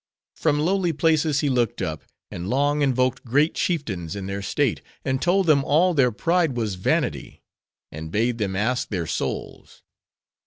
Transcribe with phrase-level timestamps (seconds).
[0.35, 5.21] From lowly places, he looked up; and long invoked great chieftains in their state; and
[5.21, 7.43] told them all their pride was vanity;
[7.91, 9.83] and bade them ask their souls.